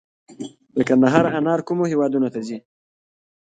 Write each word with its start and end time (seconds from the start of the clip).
د 0.75 0.77
کندهار 0.89 1.25
انار 1.37 1.59
کومو 1.67 1.83
هیوادونو 1.91 2.27
ته 2.33 2.39
ځي؟ 2.47 2.57